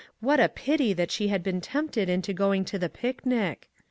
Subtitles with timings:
[0.19, 3.69] What a pity that she had been tempted into going to the picnic